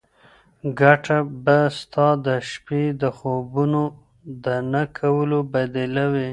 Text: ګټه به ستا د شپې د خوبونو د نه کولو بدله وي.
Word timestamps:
ګټه 0.79 1.17
به 1.45 1.57
ستا 1.79 2.07
د 2.25 2.27
شپې 2.49 2.83
د 3.01 3.03
خوبونو 3.17 3.81
د 4.43 4.45
نه 4.71 4.83
کولو 4.97 5.39
بدله 5.53 6.05
وي. 6.13 6.29